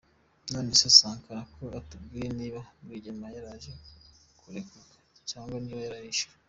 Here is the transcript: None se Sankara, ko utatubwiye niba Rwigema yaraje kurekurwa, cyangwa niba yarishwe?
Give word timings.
None 0.53 0.71
se 0.79 0.87
Sankara, 0.99 1.41
ko 1.53 1.59
utatubwiye 1.67 2.27
niba 2.39 2.61
Rwigema 2.81 3.27
yaraje 3.35 3.71
kurekurwa, 4.39 4.95
cyangwa 5.29 5.57
niba 5.63 5.81
yarishwe? 5.85 6.31